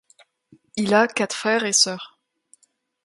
[0.77, 2.17] Il a quatre frères et sœurs.